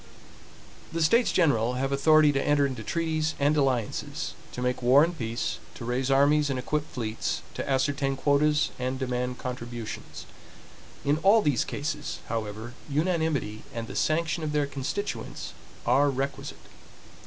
The 0.91 1.03
States 1.03 1.31
General 1.31 1.73
have 1.75 1.91
authority 1.91 2.31
to 2.31 2.41
enter 2.41 2.65
into 2.65 2.81
treaties 2.81 3.35
and 3.39 3.55
alliances; 3.55 4.33
to 4.51 4.59
make 4.63 4.81
war 4.81 5.03
and 5.03 5.15
peace; 5.15 5.59
to 5.75 5.85
raise 5.85 6.09
armies 6.09 6.49
and 6.49 6.57
equip 6.57 6.87
fleets; 6.91 7.43
to 7.53 7.69
ascertain 7.69 8.15
quotas 8.15 8.71
and 8.79 8.97
demand 8.97 9.37
contributions. 9.37 10.25
In 11.05 11.19
all 11.19 11.43
these 11.43 11.63
cases, 11.63 12.17
however, 12.29 12.73
unanimity 12.89 13.61
and 13.75 13.85
the 13.87 13.95
sanction 13.95 14.43
of 14.43 14.53
their 14.53 14.65
constituents 14.65 15.53
are 15.85 16.09
requisite. 16.09 16.57